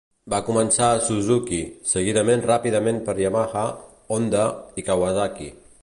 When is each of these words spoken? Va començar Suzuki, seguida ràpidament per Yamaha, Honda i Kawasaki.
Va 0.33 0.37
començar 0.45 0.87
Suzuki, 1.09 1.59
seguida 1.91 2.23
ràpidament 2.47 2.99
per 3.11 3.15
Yamaha, 3.25 3.67
Honda 4.17 4.49
i 4.83 4.91
Kawasaki. 4.91 5.57